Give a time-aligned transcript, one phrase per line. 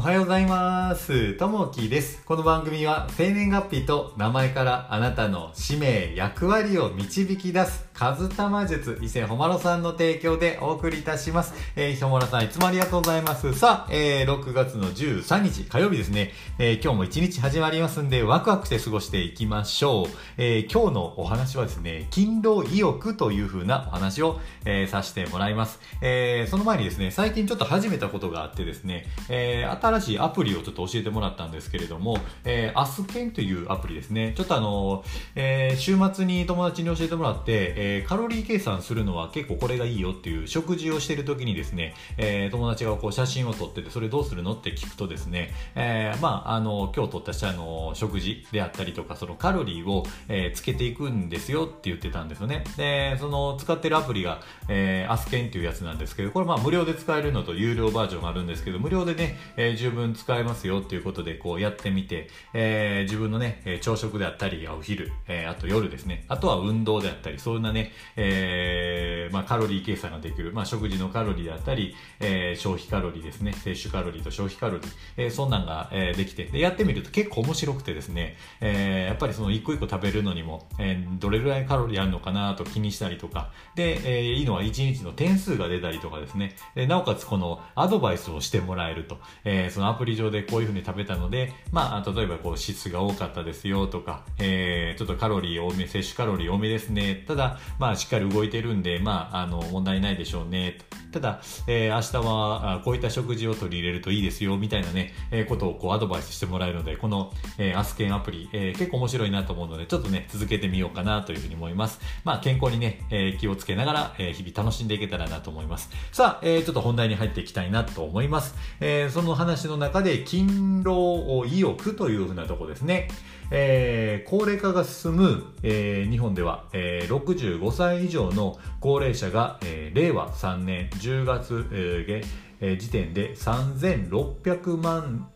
[0.00, 1.34] おはようございます。
[1.34, 2.24] ともきです。
[2.24, 11.52] この番組は生年月日と名前からあなたの使命、役割を導き出す、カズタマ術、伊勢ほまろさんの提供でお送りいたします。
[11.76, 13.52] えー、伊勢ほまろさんいつもありがとうございます。
[13.52, 20.06] さあ、えー、6月の13日火曜日ですね、えー、今日も一日始まりますんで、ワクワクして過ごしていきましょう。
[20.38, 25.78] えー、今日のお話はですね、勤労意欲という風なお話を、えー、させてもらいます。
[26.00, 34.32] え、その前にですね、最近ちょっと始めたことがあってですね、えー、新しいアプリをちょっと教えてもらったんですけれども、えー、アスケンというアプリですね。
[34.36, 35.04] ちょっとあの、
[35.34, 52.64] えー、週末に友達に教えてもらって、えー、カロリー計算するのは結構これがいいよっていう食事をしてる時にですね、えー、友達がこう写真を撮ってて、それどうするのって聞くとですね、えー、まあ、あの、今日撮ったあの食事であったりとか、そのカロリーを、えー、つけていくんですよって言ってたんですよね。
[52.76, 97.24] で、その使ってるアプリが、えー、アスケンっていうやつなんですけど、これまあ無料で使えるのと有料バージョンがあるんですけど、無料でね、えー、十分使えますよっていうことでこうやってみて、えー、自分のね、朝食であったり、お昼、えー、あと夜ですね、あとは運動であったり、そんなね、えー、まあカロリー計算ができる、まあ食事のカロリーであったり、えー、消費カロリーですね、摂取カロリーと消費カロリー、えー、そんなんが、えー、できて、で、やってみると結構面白くてですね、えー、やっぱりその一個一個食べるのにも、えー、どれぐらいカロリーあるのかなと気にしたりとか、で、えー、いいのは一日の点数が出たりとかですね、でなおかつこのアドバイスをしてもらえると、えー、そのアプリ上でこういうふうに食べたので、まあ、例えばこう脂質が多かったですよとか、えー、ちょっとカロリー多め、摂取カロリー多めですね。
[97.26, 100.78] ただ、まあ、しっかり動いてるんで、まあ、あの、問題ないでしょうね。
[101.12, 112.00] ただ、えー、明日はこういった食事を取り入れるといいですよ、みたいなね、えー、ことをこうアドバイスしてもらえるので、この、えー、アスケンアプリ、えー、結構面白いなと思うので、ちょっとね、続けてみようかなというふうに思います。
[112.24, 115.90] まあ、健康にね、えー、気をつけながら、えー、日々楽しんでいけたらなと思います。
[116.12, 118.54] さあ、えー、ちょっと本題に入っていきたいなと思います。
[118.80, 123.08] えー、その話の中で、勤労意欲というふうなとこですね。
[123.52, 135.28] えー、高齢化が進む、えー、日本では、えー、65歳以上の高齢者が、えー、令和3年10月、えー、時点で3600万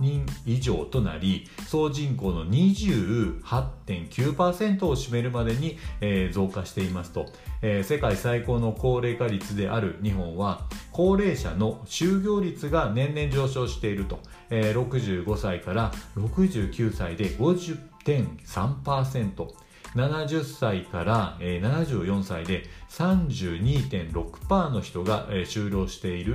[0.00, 7.26] 人以上となり総人口の28.9%を占めるまでに、えー、増加していますと、
[7.62, 14.18] えー、世界最高の高齢化率である日本は高齢者の就業率が年々上昇していると、
[14.50, 26.34] えー、65歳から69歳で50.3% 70歳から、74歳で32.6%の人が、就労している、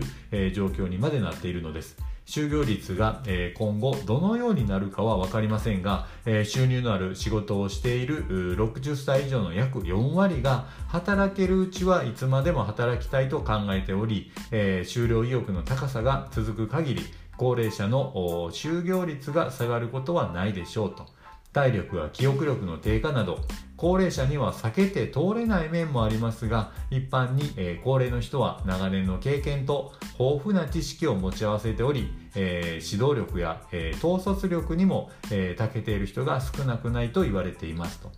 [0.54, 1.98] 状況にまでなっているのです。
[2.30, 17.02] 就業率が、え、今後どのようになるかは分かりませんが、え、収入のある仕事をしている60歳以上の約4割が働けるうちはいつまでも働きたいと考えており、え、就労意欲の高さが続く限り
[17.36, 18.14] 高齢者の
[18.52, 21.08] 就業率が下がることはないでしょうと。
[21.54, 23.40] 体力や記憶力の低下など
[23.80, 38.12] 高齢者には避けて通れない面もありますが一般に、えー、高齢の人は長年の経験と豊富な知識を持ち合わせており、えー、指導力や、えー、統率力にも、え長けている人が少なくないと言われていますと。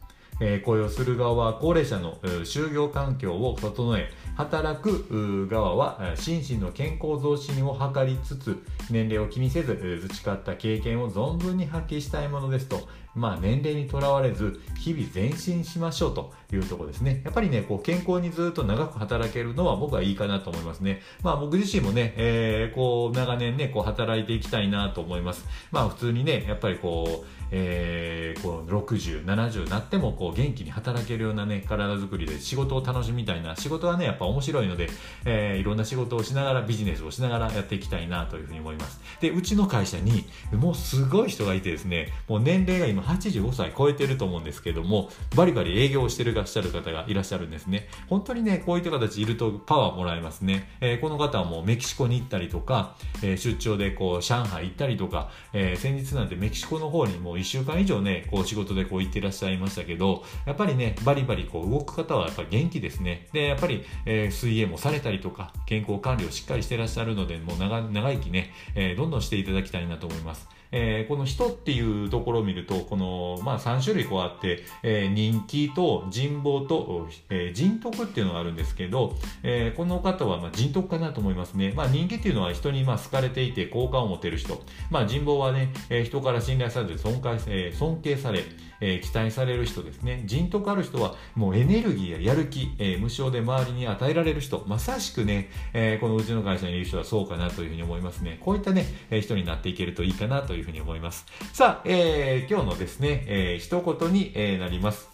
[0.43, 17.21] えー、雇用する側は高齢者の就業環境を整え働く側は心身の健康増進を図りつつ年齢を気にせず培った経験を存分に発揮したいものですと、まあ、年齢にとらわれず日々前進しましょうというところですね。
[17.25, 21.01] やっぱりねこう健康にずっと長く働けるのは僕はいいかなと思いますね。
[21.23, 25.45] まあ僕自身もね、えー、こう長年ねこう働いていきたいなと思います。
[25.71, 34.89] まあ普通にねやっぱりこうえー、こう60、70になってもこう元気に働けるようなね、体づくりで仕事を楽しみたいな、仕事はね、やっぱ面白いので、
[35.25, 39.01] えー、いろんな仕事をしながら、ビジネスをしながらやっていきたいなというふうに思います。
[39.19, 47.87] で、うちの会社に、もうすごい人がいてですね、もう年齢が今85歳超えてると思うんですけども、バリバリ営業してるらっしゃる方がいらっしゃるんですね。
[48.07, 50.69] 本当にね、こういった形いるとパワーもらえますね。
[50.81, 63.27] えー、この方はもうメキシコに行ったりとか、え出張でこう、上海行ったりとか、え先日なんてメキシコの方にもう1週間以上ね、こう仕事でこう行ってらっしゃいましたけど、やっぱりね、バリバリこう動く方はやっぱり元気ですね。
[63.33, 70.47] で、やっぱり、えー、水泳もされたりとか、健康管理をしっかりしてらっしゃるので、もう長長生きね、えー、どんどんしていただきたいなと思います。
[70.71, 81.73] えー、この人っていうところを見ると、この、まあ3種類こうあって、えー、人気と人望と、えー、人徳っていうのがあるんですけど、えー、この方はまあ人徳かなと思いますね。
[81.75, 84.61] まあ人気っていうのは人にまあ好かれていて好感を持てる人。
[84.89, 88.43] まあ人望はね、えー、人から信頼されて尊敬,、えー、尊敬され、
[88.81, 90.23] えー、期待される人ですね。
[90.25, 98.39] 人徳ある人は、もうエネルギーややる気、えー、無償で周りに与えられる人、まさしくね、えー、このうちの会社にいる人はそうかなというふうに思いますね。
[98.41, 101.25] こういったね、えー、人になっていけるといいかなというふうに思います。
[101.53, 105.09] さあ、えー、今日のですね、えー、一言に、えー、なります。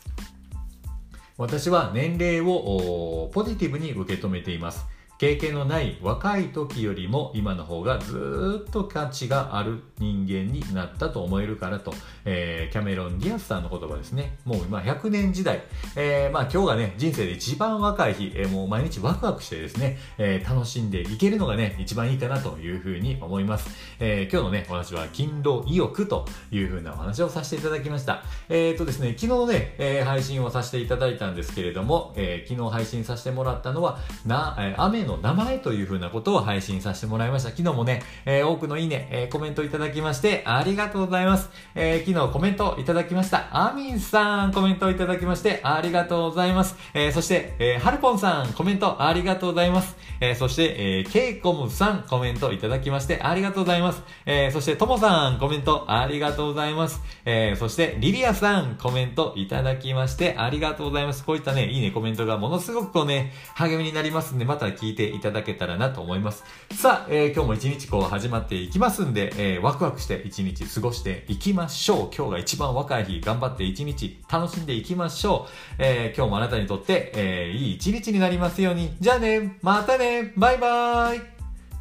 [1.37, 4.96] 私は年齢をポジティブに受け止めています。
[5.17, 11.93] 経験のない若い時よりも今の方がずっと価値がある人間になったと思えるからと、
[12.23, 14.37] えー、キャメロン・ディアスさんの言葉ですね。
[14.45, 15.63] もう今100年時代、
[15.95, 23.69] えー、まあ今日がね、人生で一番若い日、えー、もう毎日ワクワクしてですね、えー、楽しんでいけるのがね、一番いいかなというふうに思います。
[23.99, 28.23] えー、今日のね、お話は勤労意欲というふうなお話をさせていただきました。
[28.49, 33.97] えっ、ー、とですね、昨日ね、えー、配信をさせていただいたんですけれども、えー、昨日配信させてもらったのは、
[34.27, 37.49] な、えー、雨の名前というふうなことを配信させてもらいました。
[37.49, 41.49] 昨日もね、えー、多くのいいね、えー、コメントいただきまして、ありがとうございます。
[41.73, 43.47] えー、昨日コメントいただきました。
[43.51, 46.75] アミンさん、コメントいただきまして、ありがとうございます。
[46.93, 49.95] え、そして、えー、ハルポンさん、コメントありがとうございます。
[50.19, 54.03] え、そして、えー、ケイコムさん、コメントいただきまして、ありがとうございます。
[54.25, 57.01] え、そして、ともさん、コメントありがとうございます。
[57.25, 61.23] え、そして、リリアさん、コメントいただきまして、ありがとうございます。
[61.23, 66.43] こういったね、いいね、コメントがものすごくこうね、励みになりますんで、また聞いてていただけたらなと思います。
[66.73, 72.15] さあ、えー、今日も一日こう始まっていきますんで、えー、ワクワクして一日過ごしていきましょう。
[72.15, 75.75] 今日が一番若い日、頑張って一日楽しんでいきましょう。
[75.77, 78.97] えー、今日もあなたにとって、えー、いい一日になりますように。
[78.99, 81.21] じゃあね、またね、バイバーイ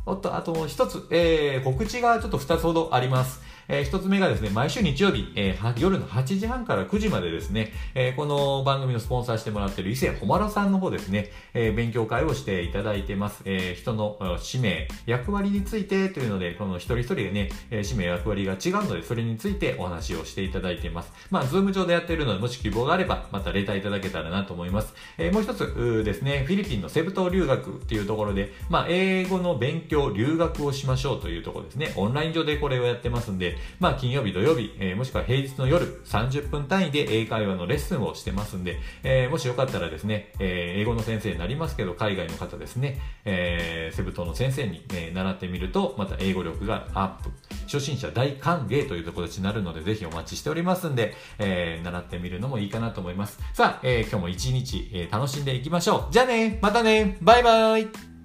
[0.05, 3.46] おっと、あと一つ、えー、告知がちょっと二つほどあります。
[3.69, 13.43] えー、一つ目がですね、毎週日曜日、えー、夜の8時半から9時までですね、えー、この番組のスポンサーしてもらっている伊勢ほまろさんの方ですね、えー、勉強会をしていただいてます。
[13.45, 21.13] えー、人の使命、役割についてというので、この一人一人でね、えー、使命、役割が違うので、それについてお話をしていただいています。
[21.31, 24.95] まあ、ズーム上でやっているので、もし希望があれば、またレターいただけたらなと思います。
[25.19, 31.93] えー、もう一つですね、フィリピンのセブ島留学っていうところで、まあ、英語の勉強、留学をしましょうというところですね。
[31.97, 47.31] オンライン上でこれをやってますんでまあ、金曜日土曜日、えー、もしくは平日の夜30分単位で英会話のレッスンをしてますんで、えー、もしよかったらですね、えー、英語の先生になりますけど、海外の方ですね、えー、セブ島の先生に、え、習ってみると、また英語力がアップ。
[47.67, 53.39] 初心者大歓迎というところになるので、ぜひお待ちしておりますんで、えー、習ってみるのもいいかなと思います。
[53.53, 56.13] さあ、えー、今日も一日、えー、楽しんでいきましょう。
[56.13, 58.16] じゃあねまたねバイバイ